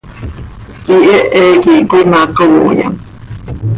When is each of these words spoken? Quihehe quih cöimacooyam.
Quihehe 0.83 1.43
quih 1.61 1.81
cöimacooyam. 1.89 2.93